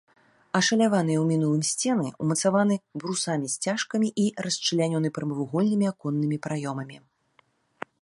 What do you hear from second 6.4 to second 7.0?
праёмамі.